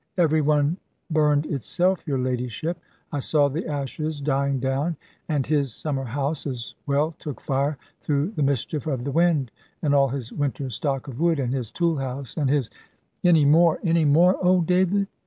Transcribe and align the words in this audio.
"Every 0.17 0.41
one 0.41 0.77
burned 1.11 1.45
itself, 1.45 2.07
your 2.07 2.17
ladyship; 2.17 2.79
I 3.11 3.19
saw 3.19 3.49
the 3.49 3.67
ashes 3.67 4.19
dying 4.19 4.59
down, 4.59 4.97
and 5.29 5.45
his 5.45 5.75
summer 5.75 6.05
house 6.05 6.47
as 6.47 6.73
well 6.87 7.11
took 7.19 7.39
fire, 7.39 7.77
through 7.99 8.31
the 8.31 8.41
mischief 8.41 8.87
of 8.87 9.03
the 9.03 9.11
wind, 9.11 9.51
and 9.83 9.93
all 9.93 10.09
his 10.09 10.33
winter 10.33 10.71
stock 10.71 11.07
of 11.07 11.19
wood, 11.19 11.37
and 11.39 11.53
his 11.53 11.69
tool 11.69 11.97
house, 11.97 12.35
and 12.35 12.49
his" 12.49 12.71
"Any 13.23 13.45
more, 13.45 13.77
any 13.83 14.05
more, 14.05 14.43
old 14.43 14.65
David?" 14.65 15.05